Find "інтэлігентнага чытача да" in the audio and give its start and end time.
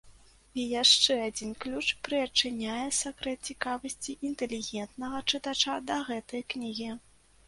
4.29-5.99